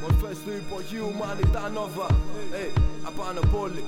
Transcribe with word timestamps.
Μορφές 0.00 0.36
του 0.44 0.52
υπογείου 0.62 1.12
τα 1.52 1.68
νόβα 1.74 2.06
hey, 2.54 2.80
Απάνω 3.02 3.40
πόλη 3.52 3.84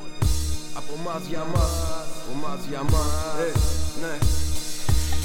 Από 0.75 0.95
μας 1.05 1.23
για 1.29 1.45
μας 1.55 1.73
Από 2.19 2.33
μας 2.43 2.61
για 2.69 2.83
μας 2.83 3.11
hey, 3.39 3.57
ναι 4.03 4.15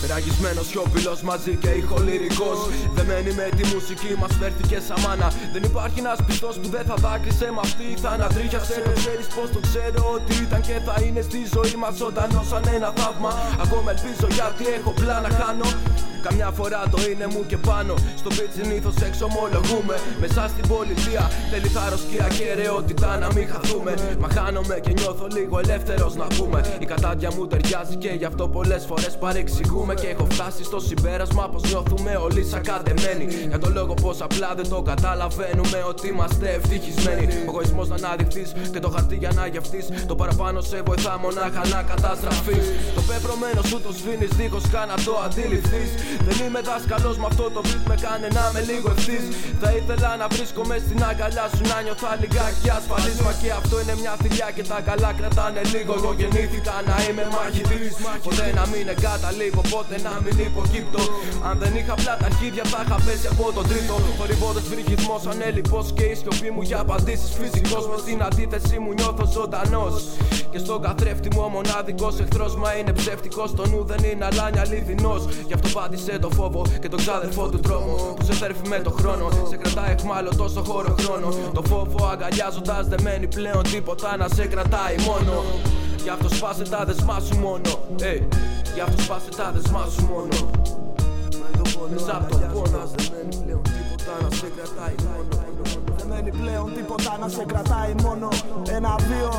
Ραγισμένος 0.05 0.67
σιωπηλός 0.67 1.21
μαζί 1.21 1.55
και 1.55 1.69
ηχολυρικός. 1.69 2.57
Δεμένη 2.93 3.31
με 3.33 3.49
τη 3.57 3.63
μουσική 3.73 4.15
μας 4.19 4.35
φέρθηκε 4.39 4.79
σαν 4.87 4.99
μάνα. 5.05 5.31
Δεν 5.53 5.63
υπάρχει 5.63 5.99
ένας 5.99 6.19
πιστός 6.25 6.55
που 6.59 6.69
δεν 6.69 6.85
θα 6.85 6.95
δάκρυσε 6.95 7.51
με 7.51 7.59
αυτή. 7.63 7.87
Θα 8.01 8.09
ανατρίχιασε 8.09 8.81
το 8.85 8.91
ξέρεις 8.99 9.27
πώ 9.35 9.43
το 9.53 9.59
ξέρω 9.67 10.11
ότι 10.13 10.33
ήταν 10.45 10.61
και 10.61 10.79
θα 10.85 10.95
είναι 11.05 11.21
στη 11.21 11.39
ζωή 11.53 11.75
μας 11.77 12.01
όταν 12.01 12.27
σαν 12.49 12.63
ένα 12.75 12.93
θαύμα. 12.95 13.31
Ακόμα 13.63 13.91
ελπίζω 13.91 14.27
γιατί 14.37 14.65
έχω 14.77 14.91
πλάνα 14.91 15.29
χάνω. 15.29 15.67
Καμιά 16.27 16.51
φορά 16.51 16.83
το 16.91 16.97
είναι 17.11 17.27
μου 17.33 17.41
και 17.47 17.57
πάνω. 17.57 17.93
Στο 18.21 18.29
beat 18.35 18.51
συνήθως 18.59 18.95
εξομολογούμε. 19.07 19.95
Μέσα 20.19 20.41
στην 20.53 20.67
πολιτεία 20.73 21.23
θέλει 21.51 21.67
θάρρος 21.75 22.01
και 22.11 22.17
ακαιρεότητα 22.29 23.17
να 23.17 23.27
μην 23.35 23.47
χαθούμε. 23.51 23.93
Μα 24.19 24.27
χάνομαι 24.35 24.75
και 24.85 24.91
νιώθω 24.99 25.27
λίγο 25.37 25.59
ελεύθερος 25.59 26.15
να 26.15 26.27
πούμε. 26.37 26.59
Η 26.79 26.85
κατάδια 26.85 27.29
μου 27.35 27.47
ταιριάζει 27.47 27.95
και 27.95 28.09
γι' 28.09 28.25
αυτό 28.25 28.47
πολλές 28.47 28.83
φορές 28.89 29.17
παρεξηγούμε. 29.23 29.93
Και 29.93 30.07
έχω 30.07 30.25
φτάσει 30.31 30.63
στο 30.63 30.79
συμπέρασμα 30.79 31.49
πως 31.49 31.61
νιώθουμε 31.69 32.11
όλοι 32.25 32.43
σαν 32.51 32.61
κατεμένοι. 32.61 33.25
Για 33.47 33.59
τον 33.59 33.71
λόγο 33.73 33.93
πως 33.93 34.21
απλά 34.21 34.49
δεν 34.55 34.69
το 34.69 34.81
καταλαβαίνουμε 34.81 35.79
ότι 35.87 36.07
είμαστε 36.07 36.47
ευτυχισμένοι. 36.49 37.25
Ο 37.25 37.49
εγωισμός 37.49 37.87
να 37.87 37.95
αναδειχθείς 37.95 38.49
και 38.73 38.79
το 38.79 38.89
χαρτί 38.89 39.15
για 39.15 39.31
να 39.35 39.47
γευτείς. 39.47 39.85
Το 40.07 40.15
παραπάνω 40.15 40.61
σε 40.61 40.81
βοηθά 40.85 41.17
μονάχα 41.23 41.61
να 41.73 41.79
καταστραφείς. 41.91 42.65
Το 42.95 43.01
πεπρωμένο 43.07 43.61
σου 43.69 43.81
το 43.81 43.91
σβήνεις 43.97 44.31
δίχως 44.39 44.63
καν 44.73 44.87
να 44.87 44.95
το 45.05 45.13
αντιληφθείς. 45.25 45.89
Δεν 46.27 46.37
είμαι 46.45 46.61
δάσκαλος 46.69 47.17
με 47.21 47.27
αυτό 47.31 47.45
το 47.55 47.61
beat 47.67 47.83
με 47.91 47.95
κάνει 48.05 48.27
να 48.37 48.43
είμαι 48.47 48.61
λίγο 48.71 48.87
ευθύς. 48.97 49.25
Θα 49.61 49.69
ήθελα 49.79 50.09
να 50.21 50.27
βρίσκομαι 50.35 50.75
στην 50.85 50.99
αγκαλιά 51.09 51.45
σου 51.55 51.63
να 51.71 51.77
νιώθω 51.85 52.07
λιγάκι 52.21 52.67
ασφαλή. 52.77 53.11
Μα 53.25 53.31
και 53.41 53.49
αυτό 53.61 53.75
είναι 53.81 53.95
μια 54.01 54.13
θηλιά 54.21 54.47
και 54.55 54.63
τα 54.71 54.77
καλά 54.89 55.11
κρατάνε 55.19 55.61
λίγο. 55.73 55.93
Εγώ 55.99 56.11
γεννήθηκα 56.19 56.75
να 56.89 56.95
είμαι 57.05 57.25
μαχητή. 57.35 57.79
Ποτέ 58.25 58.47
να 58.59 58.63
μην 58.71 58.85
εγκαταλείπω, 58.93 59.61
ποτέ 59.75 59.97
να 60.07 60.13
μην 60.23 60.37
υποκύπτω. 60.47 61.01
Αν 61.47 61.55
δεν 61.61 61.71
είχα 61.79 61.93
απλά 61.97 62.13
τα 62.21 62.25
αρχίδια 62.31 62.63
θα 62.71 62.79
είχα 62.83 62.97
πέσει 63.05 63.27
από 63.33 63.45
τον 63.57 63.65
τρίτο. 63.71 63.95
Χορυβόδε 64.19 64.61
βρυχισμό, 64.71 65.17
ανέλειπο 65.31 65.79
και 65.97 66.05
η 66.11 66.15
σιωπή 66.19 66.49
μου 66.55 66.63
για 66.69 66.79
απαντήσεις 66.85 67.31
φυσικός. 67.39 67.83
Μες 67.89 67.99
στην 68.05 68.19
αντίθεση 68.27 68.75
μου 68.83 68.91
νιώθω 68.97 69.23
ζωντανός. 69.35 69.93
Και 70.51 70.59
στον 70.63 70.79
καθρέφτη 70.85 71.29
μου 71.33 71.41
ο 71.47 71.49
μοναδικό 71.55 72.09
εχθρός, 72.21 72.53
μα 72.61 72.69
είναι 72.79 72.93
ψεύτικος. 72.99 73.49
Το 73.57 73.63
νου 73.71 73.79
δεν 73.91 74.01
είναι 74.09 74.25
αλάνια 74.29 74.61
αληθινός. 74.65 75.21
Γι' 75.47 75.53
αυτό 75.53 75.67
πάτησε 75.97 76.19
το 76.19 76.29
φόβο 76.29 76.61
και 76.81 76.89
τον 76.89 76.99
ξάδερφο 76.99 77.49
του 77.49 77.59
τρόμο 77.59 77.95
που 78.15 78.23
σε 78.23 78.33
θέρφει 78.33 78.67
με 78.67 78.79
το 78.79 78.89
χρόνο. 78.89 79.29
Σε 79.49 79.55
κρατάει 79.55 79.91
εχμάλωτο 79.91 80.47
στο 80.47 80.63
χώρο 80.63 80.95
χρόνο. 80.99 81.27
Το 81.53 81.61
φόβο 81.61 82.05
αγκαλιάζοντα 82.05 82.83
δεν 82.83 82.99
μένει 83.01 83.27
πλέον 83.27 83.63
τίποτα 83.63 84.17
να 84.17 84.27
σε 84.27 84.45
κρατάει 84.45 84.95
μόνο. 85.07 85.43
Γι' 86.03 86.09
αυτό 86.09 86.29
σπάσε 86.35 86.63
τα 86.63 86.85
δεσμά 86.85 87.19
σου 87.19 87.35
μόνο. 87.37 87.69
Hey, 87.99 88.21
γι' 88.73 88.81
αυτό 88.81 89.01
σπάσε 89.01 89.29
τα 89.37 89.51
δεσμά 89.55 89.87
σου 89.95 90.05
μόνο. 90.05 90.37
Μέσα 91.89 92.15
από 92.17 92.31
το 92.31 92.37
πόνο 92.53 92.83
δεν 92.95 93.05
μένει 93.11 93.35
πλέον 93.43 93.61
τίποτα 93.63 94.13
να 94.21 94.35
σε 94.35 94.47
κρατάει 94.55 94.95
μόνο. 95.05 95.47
Δεν 95.97 96.07
μένει 96.07 96.31
πλέον 96.41 96.73
τίποτα 96.75 97.17
να 97.21 97.27
σε 97.27 97.43
κρατάει 97.45 97.93
μόνο. 98.03 98.27
Ένα, 98.77 98.95
δύο. 99.09 99.31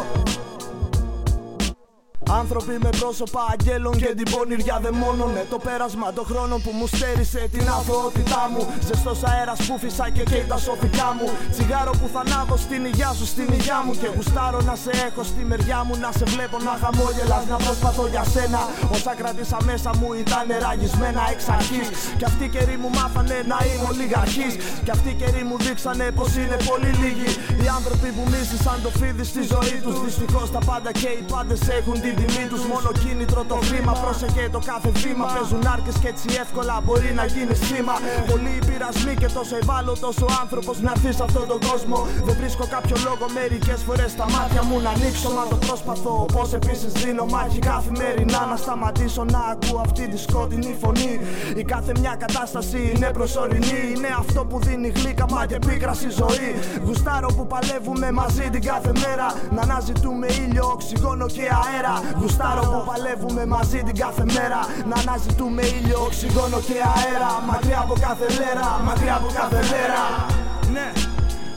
Άνθρωποι 2.31 2.75
με 2.85 2.91
πρόσωπα 3.01 3.43
αγγέλων 3.53 3.95
και 4.03 4.11
την 4.19 4.27
πονηριά 4.35 4.77
δαιμόνων. 4.85 5.31
Ναι, 5.33 5.45
το 5.53 5.59
πέρασμα 5.67 6.13
των 6.17 6.25
χρόνων 6.31 6.59
που 6.65 6.71
μου 6.79 6.87
στέρισε 6.87 7.43
την 7.55 7.67
αθωότητά 7.77 8.43
μου. 8.53 8.63
Ζεστός 8.87 9.21
αέρας 9.31 9.59
που 9.67 9.75
φύσα 9.83 10.07
και 10.17 10.23
καίει 10.31 10.45
τα 10.53 10.59
σοφικά 10.67 11.09
μου. 11.19 11.27
Τσιγάρο 11.53 11.93
που 12.01 12.07
θα 12.15 12.21
ανάβω 12.27 12.57
στην 12.65 12.81
υγειά 12.91 13.11
σου, 13.19 13.27
στην 13.33 13.49
υγειά 13.57 13.79
μου. 13.85 13.93
Και 14.01 14.09
γουστάρω 14.15 14.61
να 14.71 14.75
σε 14.83 14.93
έχω 15.07 15.23
στη 15.31 15.43
μεριά 15.51 15.81
μου. 15.87 15.95
Να 16.05 16.11
σε 16.19 16.25
βλέπω 16.33 16.57
να 16.67 16.75
χαμόγελας, 16.83 17.45
να 17.53 17.57
προσπαθώ 17.65 18.05
για 18.15 18.25
σένα. 18.35 18.61
Όσα 18.95 19.13
κρατήσα 19.21 19.59
μέσα 19.69 19.91
μου 19.99 20.09
ήταν 20.25 20.47
ραγισμένα 20.65 21.23
εξ 21.33 21.41
αρχής. 21.57 21.89
Κι 22.19 22.27
αυτοί 22.31 22.45
οι 22.49 22.53
καιροί 22.55 22.77
μου 22.83 22.91
μάθανε 22.99 23.37
να 23.53 23.59
είμαι 23.69 23.87
ολιγαρχή. 23.93 24.49
Κι 24.85 24.93
αυτοί 24.97 25.09
οι 25.15 25.19
καιροί 25.23 25.43
μου 25.49 25.57
δείξανε 25.65 26.07
πως 26.19 26.31
είναι 26.41 26.57
πολύ 26.69 26.91
λίγοι. 27.03 27.29
Οι 27.63 27.67
άνθρωποι 27.79 28.09
που 28.17 28.25
μίσησαν 28.33 28.77
το 28.85 28.91
φίδι 28.99 29.25
στη 29.33 29.43
ζωή 29.53 29.77
τους. 29.85 29.97
Δυστυχώς 30.05 30.47
τα 30.57 30.61
πάντα 30.69 30.91
και 31.01 31.11
οι 31.19 31.25
πάντες 31.33 31.61
έχουν 31.79 31.97
την 32.05 32.17
τιμή 32.19 32.45
τους. 32.51 32.63
Μόνο 32.73 32.89
κίνητρο 33.03 33.41
το 33.53 33.57
χρήμα. 33.67 33.93
Πρόσεχε 34.03 34.43
το 34.57 34.61
κάθε 34.71 34.91
βήμα. 35.03 35.25
Παίζουν 35.35 35.67
άρκες 35.75 35.97
και 36.03 36.09
έτσι 36.15 36.29
εύκολα 36.45 36.75
μπορεί 36.85 37.11
να 37.21 37.25
γίνει 37.35 37.55
θύμα. 37.67 37.95
Πολλοί 38.31 38.55
πειρασμοί 38.89 39.15
και 39.15 39.29
τόσο 39.39 39.57
ευάλωτος 39.63 40.17
ο 40.17 40.27
άνθρωπος 40.43 40.81
να 40.81 40.91
έρθει 40.91 41.13
σε 41.13 41.23
αυτόν 41.23 41.47
τον 41.53 41.61
κόσμο. 41.69 42.07
Δεν 42.27 42.35
βρίσκω 42.41 42.65
κάποιο 42.77 42.97
λόγο 43.09 43.25
μερικές 43.39 43.81
φορές 43.87 44.11
στα 44.11 44.27
μάτια 44.35 44.63
μου 44.69 44.81
να 44.81 44.91
ανοίξω. 44.91 45.31
Μα 45.31 45.45
το 45.53 45.57
προσπαθώ. 45.67 46.27
Πώ 46.37 46.43
επίσης 46.59 46.93
δίνω 46.93 47.25
μάχη 47.25 47.59
καθημερινά 47.59 48.41
να 48.51 48.57
σταματήσω 48.57 49.25
να 49.35 49.41
ακούω 49.53 49.81
αυτή 49.87 50.09
τη 50.09 50.19
σκότεινη 50.27 50.77
φωνή. 50.83 51.13
Η 51.57 51.65
κάθε 51.73 51.93
μια 52.01 52.15
κατάσταση 52.25 52.79
είναι 52.95 53.09
προσωρινή. 53.17 53.81
Είναι 53.95 54.11
αυτό 54.23 54.41
που 54.49 54.57
δίνει 54.67 54.89
γλύκα 54.89 55.27
μα 55.33 55.47
και 55.47 55.59
πίκρα 55.67 55.95
στη 56.01 56.11
ζωή. 56.21 56.51
Γουστάρω 56.85 57.29
που 57.37 57.47
παλεύουμε 57.47 58.13
μαζί 58.13 58.45
την 58.55 58.63
κάθε 58.71 58.93
μέρα. 59.03 59.27
Να 59.55 59.61
αναζητούμε 59.63 60.27
ήλιο, 60.45 60.65
οξυγόνο 60.75 61.27
και 61.27 61.45
αέρα. 61.63 61.95
Γουστάρω 62.21 62.63
που 62.73 62.81
παλεύουμε 62.89 63.47
μαζί 63.47 63.83
την 63.87 63.97
κάθε 64.05 64.25
μέρα. 64.37 64.61
Να 64.91 64.97
αναζητούμε 65.03 65.63
ήλιο, 65.79 65.99
οξυγόνο 66.07 66.59
και 66.69 66.77
αέρα. 66.95 67.31
Μακριά 67.51 67.81
από 67.85 67.95
κάθε 68.07 68.27
λέρα, 68.41 68.67
μακριά 68.85 69.15
από 69.17 69.29
κάθε 69.35 69.61
λέρα. 69.63 70.27
Ναι. 70.73 70.93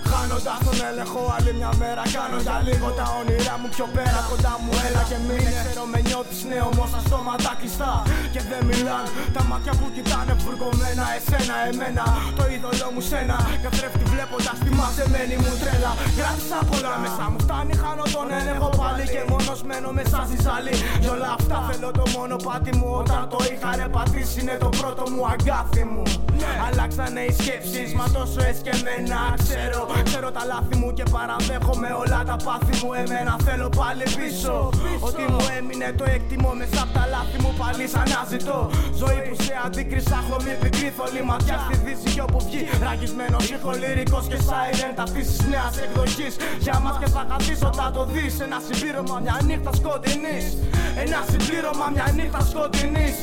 Χάνοντα 0.10 0.58
τον 0.72 0.80
έλεγχο 0.90 1.22
άλλη 1.36 1.52
μια 1.60 1.72
μέρα. 1.82 2.02
Κάνω 2.18 2.38
για 2.46 2.58
λίγο 2.68 2.88
τα 3.00 3.06
όνειρά 3.20 3.56
μου 3.62 3.70
πιο 3.76 3.88
πέρα. 3.96 4.20
Κοντά 4.32 4.54
μου 4.64 4.72
έλα 4.86 5.02
και 5.10 5.18
μείνε. 5.28 5.52
Ξέρω 5.66 5.84
με 5.94 6.00
νιώθεις 6.08 6.40
ναι, 6.50 6.60
όμως 6.70 6.88
τα 6.94 7.00
στόματα 7.06 7.52
κλειστά. 7.60 7.94
Και 8.34 8.42
δεν 8.50 8.62
μιλάν. 8.70 9.06
Τα 9.36 9.42
μάτια 9.50 9.74
που 9.80 9.88
κοιτάνε 9.96 10.34
βουργωμένα. 10.44 11.06
Εσένα, 11.18 11.56
εμένα. 11.70 12.06
Το 12.38 12.44
είδωλό 12.54 12.88
μου 12.94 13.04
σένα. 13.10 13.38
Καθρέφτη 13.64 14.06
βλέποντας 14.14 14.58
τη 14.64 14.70
μαζεμένη 14.80 15.36
μου 15.42 15.52
τρέλα. 15.62 15.92
Κράτησα 16.18 16.60
πολλά 16.70 16.94
μέσα 17.04 17.26
μου. 17.32 17.40
Φτάνει, 17.46 17.74
χάνω 17.82 18.06
τον 18.16 18.28
έλεγχο 18.40 18.70
πάλι. 18.82 19.04
Και 19.14 19.22
μόνος 19.32 19.60
μένω 19.70 19.90
μέσα 20.00 20.20
στη 20.28 20.38
ζάλη. 20.46 20.74
Για 21.02 21.12
όλα 21.16 21.30
αυτά 21.38 21.58
θέλω 21.68 21.90
το 22.00 22.06
μόνο 22.16 22.36
πάτη 22.48 22.72
μου. 22.80 22.90
Όταν 23.02 23.22
το 23.34 23.40
είχα 23.50 23.70
ρε 23.80 23.88
πατήσει 23.96 24.36
είναι 24.42 24.56
το 24.64 24.70
πρώτο 24.80 25.04
μου 25.14 25.22
αγκάθι 25.32 25.84
μου. 25.92 26.04
Ναι. 26.42 26.54
Αλλάξανε 26.68 27.22
οι 27.30 27.34
σκέψεις, 27.40 27.90
μα 28.00 28.06
τόσο 28.18 28.40
εσκεμμένα 28.50 29.20
ξέρω. 29.44 29.80
Ξέρω 30.10 30.28
τα 30.38 30.44
λάθη 30.50 30.61
μου 30.80 30.90
και 30.98 31.06
παραδέχομαι 31.16 31.90
όλα 32.02 32.20
τα 32.30 32.38
πάθη 32.46 32.74
μου. 32.86 32.92
Εμένα 33.02 33.34
θέλω 33.46 33.70
πάλι 33.82 34.06
πίσω. 34.20 34.56
Ότι 35.08 35.24
μου 35.32 35.42
έμεινε 35.58 35.90
το 36.00 36.06
εκτιμώ 36.16 36.52
μέσα 36.60 36.80
από 36.84 36.94
τα 36.98 37.04
λάθη 37.14 37.38
μου 37.44 37.52
πάλι 37.62 37.84
σαν 37.94 38.06
να 38.14 38.22
ζητώ. 38.32 38.60
Ζωή 39.02 39.20
που 39.28 39.36
σε 39.44 39.54
αντίκρισα 39.66 40.18
έχω 40.24 40.38
μη 40.46 40.54
πικρή 40.62 40.90
θολή 40.98 41.22
ματιά 41.30 41.58
στη 41.66 41.76
δύση 41.86 42.08
και 42.16 42.22
όπου 42.28 42.40
βγει. 42.46 42.62
Ραγισμένος 42.86 43.46
ηχολυρικό 43.56 44.20
και 44.30 44.38
silent 44.50 44.98
αφήσει 45.06 45.38
νέας 45.54 45.76
εκδοχής. 45.86 46.34
Για 46.66 46.76
μας 46.84 46.96
και 47.02 47.08
θα 47.16 47.24
καθίσω 47.30 47.70
θα 47.80 47.88
το 47.96 48.02
δεις. 48.14 48.34
Ένα 48.46 48.60
συμπλήρωμα 48.66 49.16
μια 49.26 49.38
νύχτα 49.48 49.72
σκοτεινής. 49.80 50.46
Ένα 51.04 51.20
συμπλήρωμα 51.30 51.86
μια 51.96 52.08
νύχτα 52.18 52.42
σκοτεινής. 52.52 53.18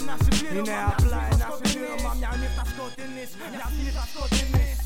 Ένα 0.00 0.14
συμπλήρωμα 0.24 0.72
Είναι 0.72 0.76
απλά 0.96 1.20
ένα 1.34 1.48
συμπλήρωμα 1.58 2.10
μια 2.20 2.30
νύχτα 2.40 2.64
σκοτεινής. 2.72 3.30
Μια 3.52 3.66
νύχτα 3.78 4.04
σκοτεινής. 4.12 4.78